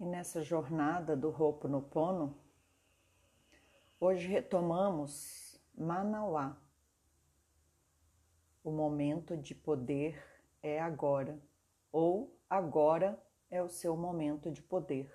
[0.00, 2.38] E nessa jornada do Ho'oponopono,
[3.98, 6.56] hoje retomamos Manauá.
[8.62, 10.22] O momento de poder
[10.62, 11.42] é agora,
[11.90, 15.12] ou agora é o seu momento de poder.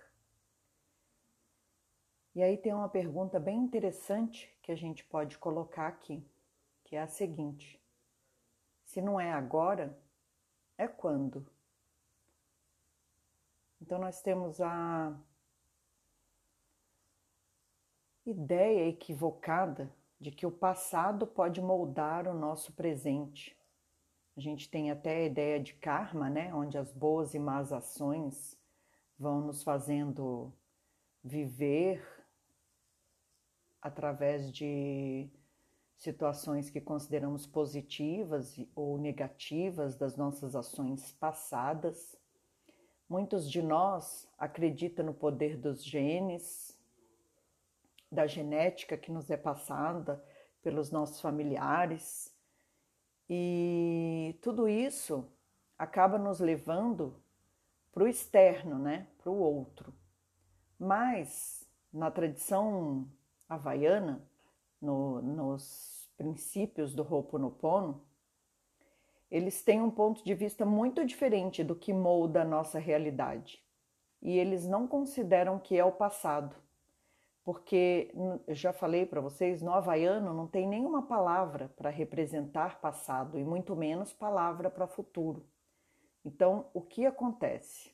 [2.36, 6.30] E aí tem uma pergunta bem interessante que a gente pode colocar aqui,
[6.84, 7.82] que é a seguinte:
[8.84, 9.98] se não é agora,
[10.78, 11.53] é quando?
[13.86, 15.14] Então, nós temos a
[18.26, 23.58] ideia equivocada de que o passado pode moldar o nosso presente.
[24.38, 26.56] A gente tem até a ideia de karma, né?
[26.56, 28.58] Onde as boas e más ações
[29.20, 30.54] vão nos fazendo
[31.22, 32.02] viver
[33.82, 35.30] através de
[35.98, 42.23] situações que consideramos positivas ou negativas das nossas ações passadas.
[43.14, 46.76] Muitos de nós acreditam no poder dos genes,
[48.12, 50.26] da genética que nos é passada
[50.64, 52.36] pelos nossos familiares,
[53.30, 55.32] e tudo isso
[55.78, 57.22] acaba nos levando
[57.92, 59.06] para o externo, né?
[59.20, 59.94] para o outro.
[60.80, 63.08] Mas na tradição
[63.48, 64.28] havaiana,
[64.82, 68.04] no, nos princípios do Ho'oponopono,
[69.34, 73.66] eles têm um ponto de vista muito diferente do que molda a nossa realidade.
[74.22, 76.56] E eles não consideram que é o passado.
[77.44, 78.14] Porque,
[78.50, 83.76] já falei para vocês, no havaiano não tem nenhuma palavra para representar passado e muito
[83.76, 85.44] menos palavra para futuro.
[86.24, 87.92] Então, o que acontece?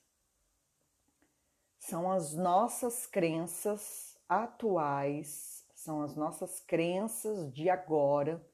[1.78, 8.46] São as nossas crenças atuais, são as nossas crenças de agora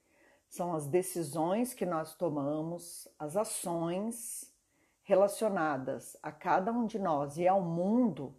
[0.56, 4.54] são as decisões que nós tomamos, as ações
[5.04, 8.34] relacionadas a cada um de nós e ao mundo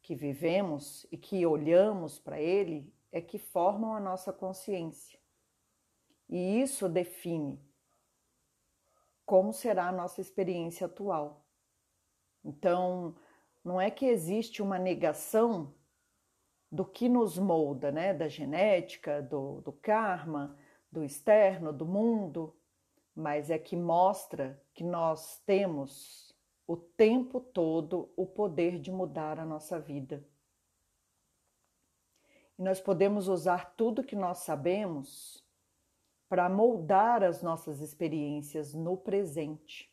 [0.00, 5.18] que vivemos e que olhamos para ele é que formam a nossa consciência.
[6.28, 7.60] E isso define
[9.26, 11.44] como será a nossa experiência atual.
[12.44, 13.16] Então,
[13.64, 15.74] não é que existe uma negação
[16.70, 18.12] do que nos molda, né?
[18.12, 20.56] Da genética, do, do karma,
[20.94, 22.54] do externo, do mundo,
[23.14, 26.32] mas é que mostra que nós temos
[26.68, 30.24] o tempo todo o poder de mudar a nossa vida.
[32.56, 35.44] E nós podemos usar tudo que nós sabemos
[36.28, 39.92] para moldar as nossas experiências no presente.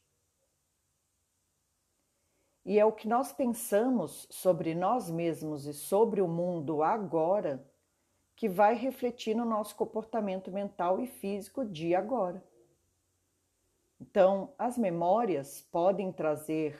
[2.63, 7.70] E é o que nós pensamos sobre nós mesmos e sobre o mundo agora
[8.41, 12.43] que vai refletir no nosso comportamento mental e físico de agora.
[13.99, 16.75] Então, as memórias podem trazer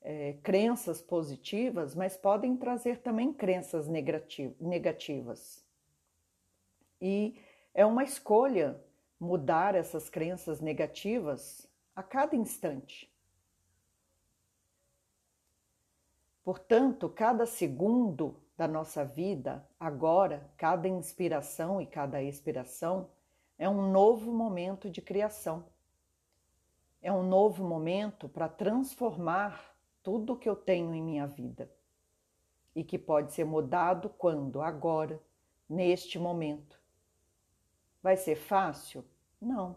[0.00, 5.62] é, crenças positivas, mas podem trazer também crenças negativas.
[6.98, 7.38] E
[7.74, 8.82] é uma escolha
[9.20, 13.12] mudar essas crenças negativas a cada instante.
[16.42, 23.10] Portanto, cada segundo da nossa vida, agora, cada inspiração e cada expiração
[23.58, 25.66] é um novo momento de criação.
[27.02, 31.70] É um novo momento para transformar tudo que eu tenho em minha vida
[32.74, 34.60] e que pode ser mudado quando?
[34.60, 35.20] Agora,
[35.68, 36.80] neste momento.
[38.02, 39.04] Vai ser fácil?
[39.40, 39.76] Não.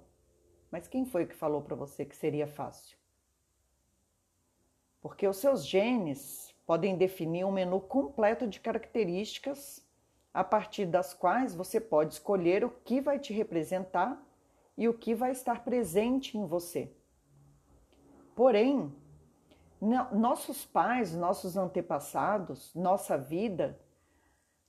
[0.70, 2.98] Mas quem foi que falou para você que seria fácil?
[5.00, 9.82] Porque os seus genes podem definir um menu completo de características
[10.34, 14.22] a partir das quais você pode escolher o que vai te representar
[14.78, 16.92] e o que vai estar presente em você.
[18.36, 18.94] Porém,
[20.12, 23.80] nossos pais, nossos antepassados, nossa vida,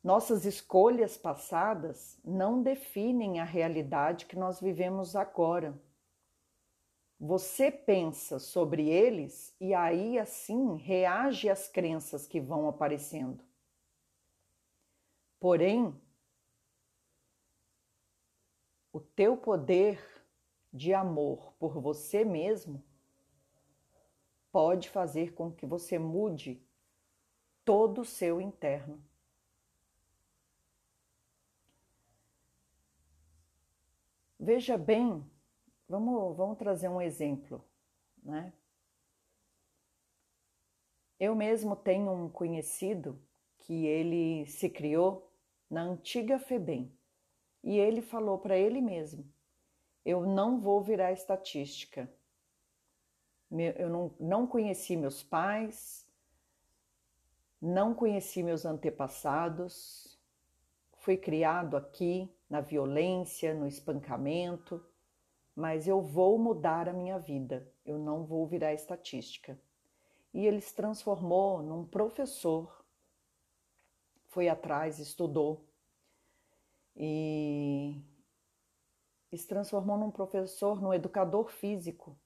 [0.03, 5.75] nossas escolhas passadas não definem a realidade que nós vivemos agora.
[7.21, 13.43] Você pensa sobre eles e aí assim reage às crenças que vão aparecendo.
[15.41, 15.95] Porém,
[18.93, 20.01] o teu poder
[20.73, 22.85] de amor por você mesmo
[24.53, 26.63] pode fazer com que você mude
[27.65, 29.03] todo o seu interno.
[34.39, 35.25] Veja bem
[35.89, 37.65] Vamos, vamos trazer um exemplo,
[38.23, 38.53] né?
[41.19, 43.19] Eu mesmo tenho um conhecido
[43.59, 45.33] que ele se criou
[45.69, 46.93] na antiga FEBEM
[47.65, 49.25] e ele falou para ele mesmo:
[50.05, 52.09] Eu não vou virar estatística.
[53.51, 56.07] Eu não, não conheci meus pais,
[57.61, 60.19] não conheci meus antepassados,
[60.99, 64.85] fui criado aqui na violência, no espancamento,
[65.59, 69.59] mas eu vou mudar a minha vida, eu não vou virar estatística.
[70.33, 72.85] E ele se transformou num professor,
[74.29, 75.67] foi atrás, estudou
[76.97, 78.01] e,
[79.35, 82.17] se transformou num professor, num educador físico.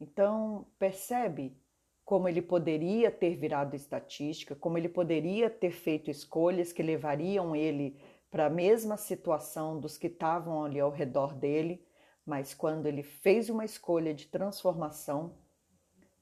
[0.00, 1.54] Então, percebe
[2.02, 8.00] como ele poderia ter virado estatística, como ele poderia ter feito escolhas que levariam ele
[8.30, 11.86] para a mesma situação dos que estavam ali ao redor dele,
[12.24, 15.36] mas quando ele fez uma escolha de transformação,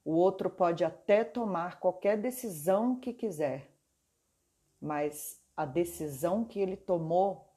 [0.03, 3.71] o outro pode até tomar qualquer decisão que quiser,
[4.79, 7.47] mas a decisão que ele tomou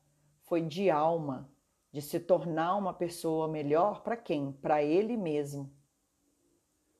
[0.43, 1.50] foi de alma,
[1.91, 4.52] de se tornar uma pessoa melhor para quem?
[4.52, 5.73] Para ele mesmo.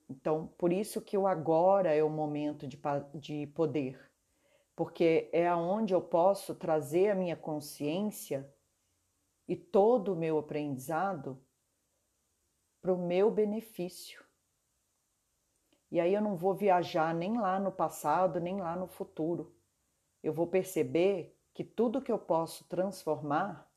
[0.09, 2.79] Então, por isso que o agora é o momento de,
[3.15, 4.01] de poder,
[4.75, 8.49] porque é aonde eu posso trazer a minha consciência
[9.47, 11.39] e todo o meu aprendizado
[12.81, 14.25] para o meu benefício.
[15.91, 19.55] E aí eu não vou viajar nem lá no passado, nem lá no futuro.
[20.23, 23.71] Eu vou perceber que tudo que eu posso transformar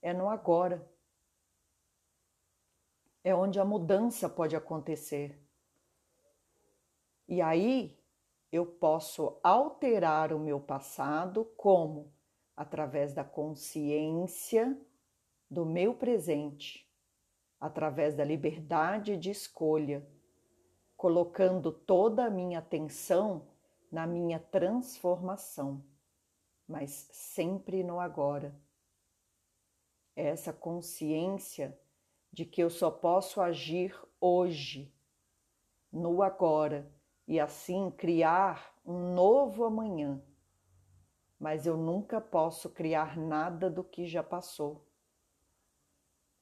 [0.00, 0.90] é no agora.
[3.22, 5.38] É onde a mudança pode acontecer.
[7.28, 7.98] E aí
[8.50, 12.15] eu posso alterar o meu passado como?
[12.56, 14.80] Através da consciência
[15.50, 16.90] do meu presente,
[17.60, 20.06] através da liberdade de escolha,
[20.96, 23.46] colocando toda a minha atenção
[23.92, 25.84] na minha transformação,
[26.66, 28.58] mas sempre no agora.
[30.14, 31.78] Essa consciência
[32.32, 34.92] de que eu só posso agir hoje,
[35.92, 36.90] no agora,
[37.26, 40.22] e assim criar um novo amanhã.
[41.38, 44.84] Mas eu nunca posso criar nada do que já passou,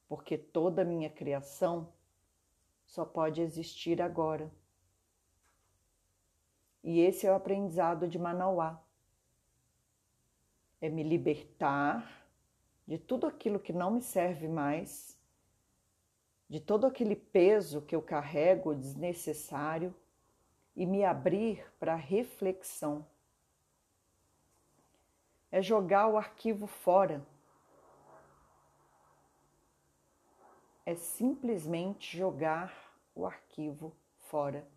[0.07, 1.91] porque toda a minha criação
[2.85, 4.51] só pode existir agora.
[6.83, 8.79] E esse é o aprendizado de Manauá.
[10.79, 12.25] É me libertar
[12.87, 15.19] de tudo aquilo que não me serve mais,
[16.47, 19.93] de todo aquele peso que eu carrego desnecessário
[20.75, 23.05] e me abrir para a reflexão.
[25.55, 27.25] É jogar o arquivo fora.
[30.85, 34.67] É simplesmente jogar o arquivo fora.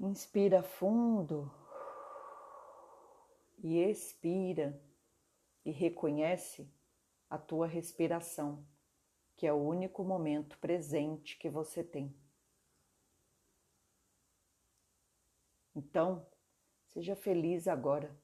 [0.00, 1.48] Inspira fundo
[3.62, 4.76] e expira
[5.64, 6.68] e reconhece
[7.30, 8.66] a tua respiração
[9.36, 12.12] que é o único momento presente que você tem.
[15.72, 16.26] Então,
[16.94, 18.16] seja feliz agora.